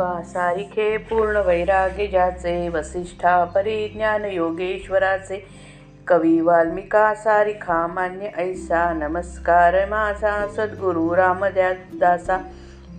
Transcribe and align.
तुका 0.00 0.22
सारिखे 0.22 0.96
पूर्ण 0.96 1.36
वैराग्य 1.36 2.06
ज्याचे 2.06 2.68
वसिष्ठा 2.68 3.44
परिज्ञान 3.44 4.24
योगेश्वराचे. 4.24 5.46
कवी 6.06 6.40
वाल्मिका 6.40 7.14
सारिखा 7.14 7.86
मान्य 7.86 8.26
ऐसा 8.36 8.92
नमस्कार 8.92 9.88
माझा 9.88 10.46
सद्गुरु 10.56 11.16
रामदासा. 11.16 12.38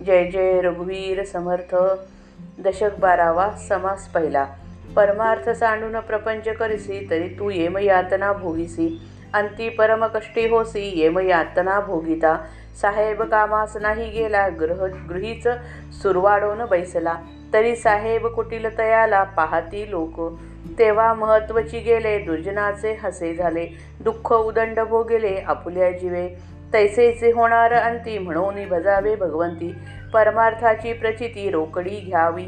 जय 0.06 0.24
जय 0.24 0.60
रघुवीर 0.60 1.24
समर्थ. 1.24 1.74
दशक 2.58 2.98
बारावा 2.98 3.50
समास 3.68 4.08
पहिला. 4.08 4.46
परमार्थ 4.96 5.50
सांडून 5.50 6.00
प्रपंच 6.00 6.48
करिसी 6.48 7.06
तरी 7.10 7.28
तू 7.28 7.50
येम 7.50 7.78
यातना 7.78 8.32
भोगिसी. 8.32 9.02
अंती 9.34 9.68
परमकष्टी 9.68 10.48
होसी 10.48 10.92
येम 10.94 11.18
यातना 11.18 11.80
भोगिता. 11.80 12.44
साहेब 12.80 13.22
कामास 13.22 13.76
नाही 13.76 14.10
गेला 14.10 14.48
ग्रह 14.48 14.86
गृहीच 14.86 15.48
सुरवाडोन 16.02 16.64
बैसला. 16.70 17.14
तरी 17.52 17.76
साहेब 17.76 18.26
कुटील 18.26 18.78
तयाला 18.78 19.22
पाहती 19.22 19.90
लोक. 19.90 20.38
तेव्हा 20.78 21.14
महत्वची 21.14 21.78
गेले 21.78 22.18
दुर्जनाचे 22.18 22.92
हसे 23.02 23.34
झाले. 23.34 23.66
दुःख 24.00 24.32
उदंड 24.32 24.80
भोगेले 24.80 25.44
आपुल्या 25.46 25.90
जीवे. 25.90 26.28
तैसेचे 26.72 27.32
होणार 27.32 27.72
अंती 27.72 28.18
म्हणून 28.18 28.68
भजावे 28.68 29.16
भगवंती. 29.16 29.74
परमार्थाची 30.14 30.92
प्रचिती 30.92 31.50
रोकडी 31.50 31.96
घ्यावी. 31.96 32.46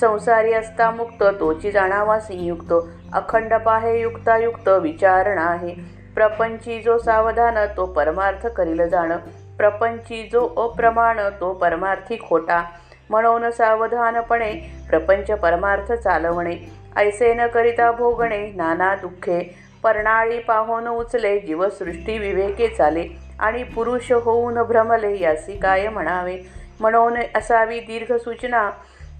संसारी 0.00 0.52
असता 0.52 0.90
मुक्त 0.90 1.24
तोची 1.40 1.70
जाणावा 1.70 2.18
संयुक्त. 2.20 2.74
अखंड 3.12 3.54
पाहे 3.54 4.00
युक्तायुक्त 4.00 4.68
विचारणा 4.68 5.44
आहे 5.44 5.74
प्रपंची 6.14 6.80
जो 6.82 6.98
सावधान 6.98 7.58
तो 7.76 7.86
परमार्थ 7.86 8.46
करील 8.46 8.88
जाणं. 8.88 9.16
प्रपंची 9.62 10.28
जो 10.32 10.48
अप्रमाण 10.56 11.20
तो 11.40 11.52
परमार्थी 11.52 12.16
खोटा. 12.28 12.62
म्हणून 13.10 13.50
सावधानपणे 13.50 14.52
प्रपंच 14.90 15.30
परमार्थ 15.30 15.92
चालवणे. 15.92 16.56
ऐसे 16.96 17.34
न 17.34 17.46
करिता 17.46 17.90
भोगणे 17.92 18.52
नाना 18.56 18.94
दुःखे. 18.94 19.54
पर्णाळी 19.82 20.38
पाहून 20.38 20.88
उचले 20.88 21.38
जीवसृष्टी 21.38 22.18
विवेके 22.18 22.68
चाले. 22.68 23.06
आणि 23.40 23.62
पुरुष 23.62 24.12
होऊन 24.12 24.62
भ्रमले 24.62 25.20
यासी 25.20 25.56
काय 25.58 25.88
म्हणावे? 25.88 26.38
म्हणून 26.80 27.18
असावी 27.34 27.80
दीर्घ 27.80 28.16
सूचना 28.16 28.70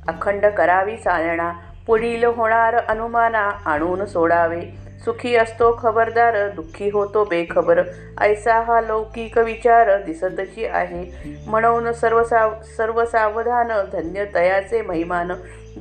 अखंड 0.09 0.47
करावी 0.47 0.97
चालना. 0.97 1.53
पुढील 1.87 2.25
होणार 2.25 2.75
अनुमाना 2.75 3.51
आणून 3.67 4.05
सोडावे. 4.05 4.61
सुखी 5.05 5.37
असतो 5.37 5.79
खबरदार 5.83 6.49
दुःखी 6.49 6.91
होतो 6.91 7.25
बेखबर. 7.25 7.83
ऐसा 8.21 8.61
हा 8.61 8.81
लौकिक 8.81 9.39
विचार 9.39 10.03
दिसतची 10.03 10.67
आहे. 10.67 11.05
म्हणून 11.47 11.93
सर्व 11.93 12.23
साव 12.25 12.53
सर्व 12.77 13.05
सावधान 13.05 13.69
धन्य 13.93 14.25
तयाचे 14.35 14.83
महिमान. 14.83 15.33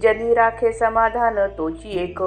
जनी 0.02 0.34
राखे 0.34 0.74
समाधान 0.74 1.40
तोची 1.58 2.04
एक. 2.04 2.24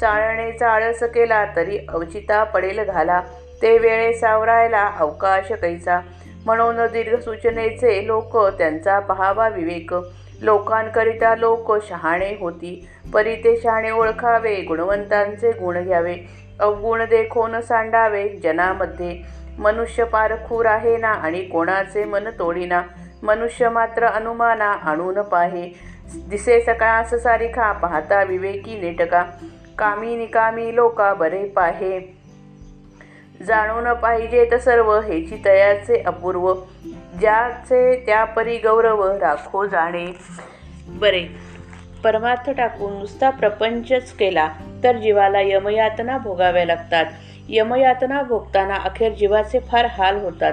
चाळणे 0.00 0.52
चाळस 0.52 1.02
केला 1.02 1.44
तरी 1.56 1.78
अवचिता 1.88 2.44
पडेल 2.44 2.84
घाला. 2.84 3.20
ते 3.62 3.78
वेळे 3.78 4.12
सावरायला 4.12 4.90
अवकाश 5.00 5.52
कैसा. 5.52 6.00
म्हणून 6.44 6.76
दीर्घसूचनेचे 6.76 8.06
लोक 8.06 8.36
त्यांचा 8.36 8.98
पहावा 8.98 9.48
विवेक. 9.48 9.94
लोकांकरिता 10.42 11.36
लोक 11.36 11.86
शहाणे 11.88 12.36
होती. 12.40 12.88
परी 13.14 13.36
ते 13.36 13.56
शहाणे 13.56 13.90
ओळखावे 13.90 14.54
गुणवंतांचे 14.60 15.50
गुण 15.50 15.84
घ्यावे. 15.84 16.16
अवगुण 16.60 17.04
देखोन 17.04 17.60
सांडावे 17.60 18.28
जनामध्ये. 18.28 19.22
मनुष्य 19.58 20.04
पार 20.04 20.32
खूर 20.48 20.66
आहे 20.66 20.96
ना 20.96 21.08
आणि 21.08 21.42
कोणाचे 21.42 22.04
मन 22.04 22.28
तोडीना. 22.38 22.82
मनुष्य 23.22 23.68
मात्र 23.68 24.06
अनुमाना 24.06 24.72
आणून 24.72 25.22
पाहे. 25.22 25.70
दिसे 26.28 26.60
सकाळास 26.60 27.14
सारिखा 27.14 27.72
पाहता 27.72 28.22
विवेकी 28.22 28.80
नेटका. 28.80 29.24
कामी 29.78 30.16
निकामी 30.16 30.74
लोका 30.74 31.14
बरे 31.14 31.44
पाहे. 31.44 32.16
जाणून 33.46 33.92
पाहिजेत 33.92 34.54
सर्व 34.54 35.00
हेची 35.00 35.42
तयाचे 35.44 36.02
अपूर्व. 36.02 36.54
ज्याचे 37.20 38.02
त्यापरी 38.06 38.58
गौरव 38.58 39.18
राखो 39.18 39.66
जाणे. 39.66 40.06
बरे. 40.88 41.26
परमार्थ 42.04 42.50
टाकून 42.50 42.98
नुसता 42.98 43.30
प्रपंचच 43.30 44.12
केला 44.12 44.48
तर 44.84 44.96
जीवाला 44.96 45.40
यमयातना 45.40 46.18
भोगाव्या 46.18 46.66
लागतात. 46.66 47.04
यमयातना 47.48 48.22
भोगताना 48.22 48.74
अखेर 48.74 49.12
जीवाचे 49.12 49.58
फार 49.58 49.86
हाल 49.86 50.16
होतात. 50.16 50.52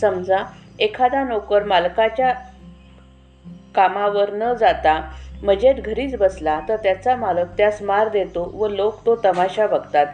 समजा 0.00 0.36
एखादा 0.78 1.24
नोकर 1.24 1.62
मालकाच्या 1.62 2.32
कामावर 3.74 4.30
न 4.32 4.54
जाता 4.54 5.10
मजेत 5.42 5.74
घरीच 5.74 6.16
बसला 6.16 6.60
तर 6.68 6.76
त्याचा 6.76 7.16
मालक 7.16 7.46
त्यास 7.56 7.82
मार 7.82 8.08
देतो 8.08 8.50
व 8.54 8.68
लोक 8.68 9.06
तो 9.06 9.16
तमाशा 9.16 9.66
बघतात. 9.66 10.06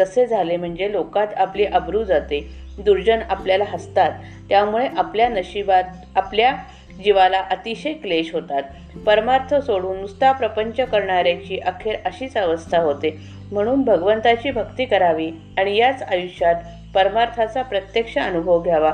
तसे 0.00 0.26
झाले 0.26 0.56
म्हणजे 0.56 0.92
लोकात 0.92 1.26
आपली 1.36 1.64
अब्रू 1.64 2.04
जाते. 2.04 2.64
दुर्जन 2.78 3.18
आपल्याला 3.30 3.64
हसतात. 3.68 4.12
त्यामुळे 4.48 4.88
आपल्या 4.96 5.28
नशिबात 5.28 5.84
आपल्या 6.16 6.54
जीवाला 7.04 7.40
अतिशय 7.40 7.92
क्लेश 7.92 8.34
होतात. 8.34 8.62
परमार्थ 9.06 9.54
सोडून 9.54 10.00
नुसता 10.00 10.32
प्रपंच 10.32 10.76
करणाऱ्याची 10.76 11.58
अखेर 11.58 11.96
अशीच 12.04 12.36
अवस्था 12.36 12.78
होते. 12.78 13.18
म्हणून 13.52 13.82
भगवंताची 13.82 14.50
भक्ती 14.50 14.84
करावी 14.84 15.30
आणि 15.58 15.76
याच 15.76 16.02
आयुष्यात 16.02 16.54
परमार्थाचा 16.94 17.62
प्रत्यक्ष 17.62 18.18
अनुभव 18.18 18.62
घ्यावा. 18.62 18.92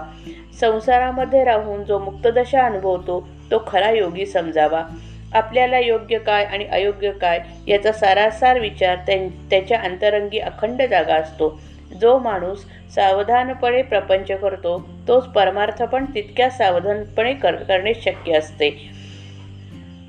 संसारामध्ये 0.61 1.45
राहून 1.45 1.85
जो 1.85 1.99
मुक्तदशा 1.99 2.63
अनुभवतो 2.63 3.29
तो 3.51 3.65
खरा 3.67 3.91
योगी 3.91 4.27
समजावा. 4.27 4.83
आपल्याला 5.35 5.79
योग्य 5.79 6.19
काय 6.19 6.45
आणि 6.45 6.65
अयोग्य 6.65 7.11
काय 7.13 7.41
याचा 7.67 7.93
सारासार 7.93 8.59
विचार 8.59 8.97
त्याच्या 9.51 9.79
अंतरंगी 9.81 10.39
अखंड 10.39 10.83
जागा 10.83 11.15
असतो. 11.15 11.61
जो 12.01 12.19
माणूस 12.19 12.65
सावधानपणे 12.95 13.83
प्रपंच 13.83 14.31
करतो 14.33 14.89
तोच 15.09 15.25
परमार्थ 15.25 15.83
पण 15.83 16.05
तितक्या 16.05 16.51
सावधानपणे 16.51 17.35
कर 17.35 17.57
करणे 17.57 17.95
शक्य 17.95 18.33
असते. 18.33 18.71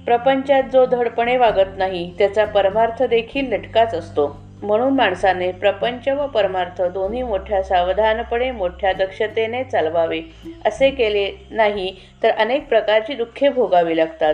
प्रपंचात 0.05 0.63
जो 0.63 0.85
धडपणे 0.85 1.37
वागत 1.37 1.77
नाही 1.77 2.13
त्याचा 2.17 2.45
परमार्थ 2.45 3.03
देखील 3.03 3.53
लटकाच 3.53 3.93
असतो. 3.93 4.40
म्हणून 4.61 4.93
माणसाने 4.93 5.51
प्रपंच 5.51 6.07
व 6.07 6.27
परमार्थ 6.27 6.81
दोन्ही 6.81 7.23
मोठ्या 7.23 7.63
सावधानपणे 7.63 8.51
मोठ्या 8.51 8.93
दक्षतेने 8.93 9.63
चालवावे. 9.63 10.21
असे 10.65 10.89
केले 10.89 11.31
नाही 11.51 11.95
तर 12.23 12.29
अनेक 12.29 12.67
प्रकारची 12.67 13.13
दुःखे 13.13 13.49
भोगावी 13.49 13.97
लागतात. 13.97 14.33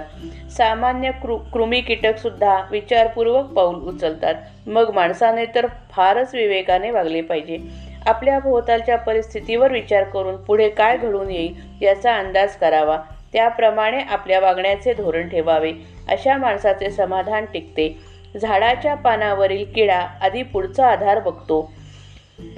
सामान्य 0.52 1.12
कृ 1.12 1.36
कृमी 1.36 1.82
कीटकसुद्धा 1.82 2.64
विचारपूर्वक 2.72 3.46
पाऊल 3.46 3.76
उचलतात. 3.76 4.36
मग 4.68 4.92
माणसाने 4.94 5.46
तर 5.56 5.68
फारच 5.92 6.36
विवेकाने 6.36 6.92
वागले 6.92 7.22
पाहिजे. 7.22 7.58
आपल्या 8.06 8.40
भोवतालच्या 8.40 8.98
परिस्थितीवर 8.98 9.72
विचार 9.72 10.04
करून 10.04 10.36
पुढे 10.38 10.70
काय 10.70 10.98
घडून 10.98 11.30
येईल 11.30 11.54
याचा 11.82 12.16
अंदाज 12.16 12.56
करावा. 12.56 12.98
त्याप्रमाणे 13.34 14.00
आपल्या 14.00 14.40
वागण्याचे 14.40 14.94
धोरण 14.94 15.30
ठेवावे. 15.30 15.72
अशा 16.10 16.38
माणसाचे 16.38 16.90
समाधान 16.92 17.46
टिकते. 17.46 18.07
झाडाच्या 18.36 18.96
पानावरील 18.96 19.66
किडा 19.76 20.00
आधी 20.22 20.44
पुढचा 20.44 20.88
आधार 20.88 21.20
बघतो. 21.20 21.72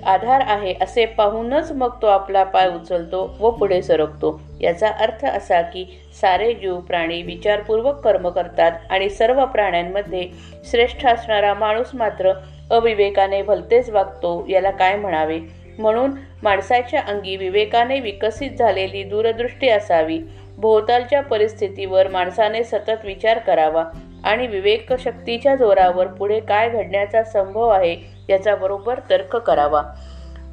आधार 0.06 0.42
आहे 0.48 0.74
असे 0.82 1.06
पाहूनच 1.06 1.72
मग 1.72 2.02
तो 2.02 2.08
आपला 2.08 2.44
पाय 2.44 2.68
उचलतो 2.68 3.38
व 3.40 3.50
पुढे 3.50 3.82
सरकतो. 3.82 4.42
याचा 4.62 4.88
अर्थ 4.90 5.26
असा 5.26 5.62
की 5.62 5.86
सारे 6.22 6.54
जीव 6.54 6.80
प्राणी 6.80 7.22
विचारपूर्वक 7.22 8.00
कर्म 8.00 8.30
करतात 8.30 8.72
आणि 8.90 9.10
सर्व 9.10 9.46
प्राण्यांमध्ये 9.46 10.28
श्रेष्ठ 10.72 11.06
असणारा 11.06 11.54
माणूस 11.54 11.90
मात्र 11.94 12.34
अविवेकाने 12.72 13.42
भलतेच 13.42 13.90
वागतो 13.90 14.46
याला 14.50 14.72
काय 14.72 14.96
म्हणावे? 14.96 15.40
म्हणून 15.80 16.12
माणसाच्या 16.44 17.02
अंगी 17.08 17.36
विवेकाने 17.36 18.00
विकसित 18.00 18.52
झालेली 18.60 19.04
दूरदृष्टी 19.04 19.70
असावी. 19.70 20.20
भोवतालच्या 20.58 21.22
परिस्थितीवर 21.22 22.08
माणसाने 22.08 22.64
सतत 22.64 23.06
विचार 23.06 23.38
करावा. 23.38 23.86
आणि 24.26 24.48
विवेकशक्तीच्या 24.48 25.56
जोरावर 25.56 26.08
पुढे 26.08 26.40
काय 26.40 26.70
घडण्याचा 26.70 27.24
संभव 27.24 27.68
आहे 27.68 27.96
याचा 28.30 28.56
बरोबर 28.56 29.00
तर्क 29.10 29.36
करावा. 29.36 29.82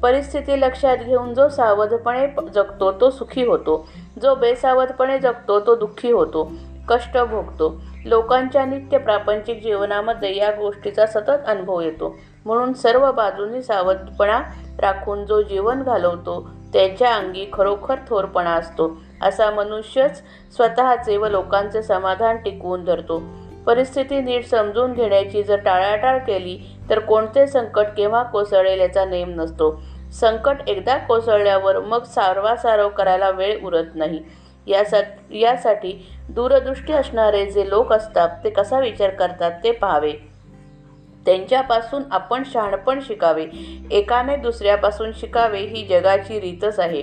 परिस्थिती 0.03 0.61
लक्षात 0.61 0.97
घेऊन 0.97 1.33
जो 1.33 1.49
सावधपणे 1.49 2.27
जगतो 2.53 2.91
तो 2.91 3.09
सुखी 3.09 3.45
होतो. 3.45 3.87
जो 4.21 4.35
बेसावधपणे 4.35 5.19
जगतो 5.19 5.59
तो 5.59 5.75
दुःखी 5.75 6.11
होतो. 6.11 6.51
कष्ट 6.89 7.17
भोगतो. 7.17 7.81
लोकांच्या 8.05 8.65
नित्य 8.65 8.97
प्रापंचिक 8.97 9.63
जीवनामध्ये 9.63 10.37
या 10.37 10.51
गोष्टीचा 10.51 11.05
सतत 11.05 11.47
अनुभव 11.47 11.81
येतो. 11.81 12.15
म्हणून 12.45 12.73
सर्व 12.73 13.11
बाजूंनी 13.11 13.61
सावधपणा 13.61 14.41
राखून 14.79 15.25
जो 15.25 15.41
जीवन 15.41 15.81
घालवतो 15.83 16.49
त्याच्या 16.73 17.15
अंगी 17.15 17.45
खरोखर 17.53 17.95
थोरपणा 18.07 18.51
असतो. 18.51 18.97
असा 19.21 19.51
मनुष्यच 19.51 20.21
स्वतःचे 20.55 21.17
व 21.17 21.27
लोकांचे 21.27 21.81
समाधान 21.81 22.37
टिकवून 22.37 22.85
धरतो. 22.85 23.23
परिस्थिती 23.67 24.21
नीट 24.21 24.45
समजून 24.45 24.93
घेण्याची 24.93 25.43
जर 25.43 25.55
टाळाटाळ 25.55 26.17
केली 26.17 26.59
तर 26.89 26.99
कोणते 26.99 27.47
संकट 27.47 27.85
केव्हा 27.97 28.23
कोसळेल 28.23 28.79
याचा 28.79 29.05
नेम 29.05 29.29
नसतो. 29.29 29.81
संकट 30.13 30.55
एकदा 30.67 30.97
कोसळल्यावर 30.97 31.79
मग 31.79 32.03
सारवासारव 32.03 32.89
करायला 32.89 33.29
वेळ 33.29 33.63
उरत 33.63 33.95
नाही. 33.95 34.19
यासा 34.67 34.97
यासाठी 35.31 36.07
दूरदृष्टी 36.29 36.93
असणारे 36.93 37.45
जे 37.45 37.69
लोक 37.69 37.93
असतात 37.93 38.29
ते 38.43 38.49
कसा 38.49 38.79
विचार 38.79 39.09
करतात 39.09 39.51
ते 39.63 39.71
पाहावे. 39.71 40.13
त्यांच्यापासून 41.25 42.03
आपण 42.11 42.43
शहाणपण 42.45 42.99
शिकावे. 43.01 43.45
एकाने 43.91 44.35
दुसऱ्यापासून 44.35 45.11
शिकावे 45.15 45.59
ही 45.59 45.85
जगाची 45.85 46.39
रीतच 46.39 46.79
आहे. 46.79 47.01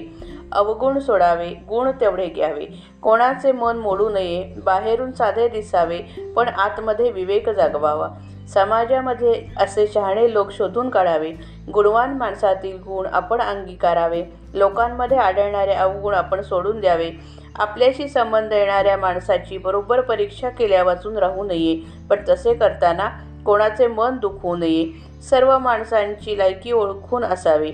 अवगुण 0.52 0.98
सोडावे 0.98 1.48
गुण 1.48 1.90
तेवढे 2.00 2.26
घ्यावे. 2.26 2.66
कोणाचे 3.02 3.52
मन 3.52 3.76
मोडू 3.76 4.08
नये 4.08 4.52
बाहेरून 4.64 5.12
साधे 5.12 5.48
दिसावे 5.48 5.98
पण 6.36 6.48
आतमध्ये 6.48 7.10
विवेक 7.10 7.48
जागवावा. 7.48 8.08
समाजामध्ये 8.48 9.46
असे 9.56 9.86
शहाणे 9.86 10.32
लोक 10.32 10.50
शोधून 10.50 10.88
काढावे. 10.88 11.32
गुणवान 11.74 12.16
माणसातील 12.16 12.76
गुण 12.76 13.06
आपण 13.12 13.40
अंगीकारावे. 13.40 14.24
लोकांमध्ये 14.54 15.16
आढळणारे 15.16 15.72
अवगुण 15.72 16.14
आपण 16.14 16.42
सोडून 16.42 16.80
द्यावे. 16.80 17.10
आपल्याशी 17.56 18.08
संबंध 18.08 18.52
येणाऱ्या 18.52 18.96
माणसाची 18.96 19.58
बरोबर 19.58 20.00
परीक्षा 20.00 20.48
केल्या 20.48 20.84
वाचून 20.84 21.16
राहू 21.16 21.44
नये. 21.44 21.80
पण 22.10 22.16
तसे 22.28 22.54
करताना 22.54 23.08
कोणाचे 23.46 23.86
मन 23.86 24.16
दुखवू 24.16 24.56
नये. 24.56 24.86
सर्व 25.30 25.58
माणसांची 25.58 26.38
लायकी 26.38 26.72
ओळखून 26.72 27.24
असावी. 27.24 27.72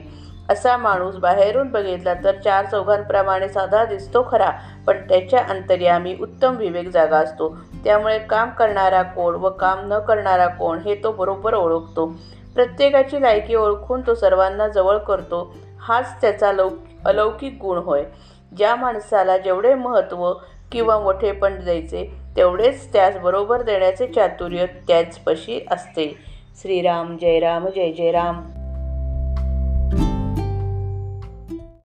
असा 0.51 0.77
माणूस 0.77 1.17
बाहेरून 1.17 1.69
बघितला 1.69 2.15
तर 2.15 2.33
चार 2.45 2.65
चौघांप्रमाणे 2.65 3.49
साधा 3.49 3.85
दिसतो 3.85 4.29
खरा 4.31 4.51
पण 4.87 5.09
त्याच्या 5.09 5.41
अंतर्यामी 5.51 6.17
उत्तम 6.21 6.57
विवेक 6.57 6.89
जागा 6.89 7.19
असतो. 7.19 7.57
त्यामुळे 7.85 8.19
काम 8.19 8.51
करणारा 8.51 9.03
कोण 9.03 9.35
व 9.35 9.51
काम 9.51 9.79
न 9.93 9.99
करणारा 9.99 10.47
कोण 10.47 10.79
हे 10.79 10.95
तो 10.95 11.13
बरोबर 11.13 11.55
ओळखतो. 11.55 12.07
प्रत्येकाची 12.55 13.23
लायकी 13.23 13.55
ओळखून 13.55 14.01
तो 14.07 14.15
सर्वांना 14.15 14.69
जवळ 14.69 14.97
करतो. 14.99 15.55
हाच 15.81 16.21
त्याचा 16.21 16.53
लौ 16.53 16.69
अलौकिक 17.05 17.59
गुण 17.63 17.79
होय. 17.79 18.05
ज्या 18.57 18.77
माणसाला 18.77 19.37
जेवढे 19.39 19.75
महत्त्व 19.75 20.33
किंवा 20.73 20.99
मोठेपण 20.99 21.65
द्यायचे 21.65 22.11
तेवढेच 22.37 22.93
त्यास 22.93 23.17
बरोबर 23.17 23.63
देण्याचे 23.63 24.07
चातुर्य 24.07 24.67
त्याचपशी 24.67 25.67
असते. 25.71 26.17
श्रीराम 26.63 27.17
जय 27.21 27.41
राम 27.41 27.69
जय 27.69 27.93
जय 27.93 28.11
राम. 28.11 28.60